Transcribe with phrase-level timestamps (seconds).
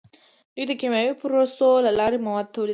[0.55, 2.69] دوی د کیمیاوي پروسو له لارې مواد تولیدوي.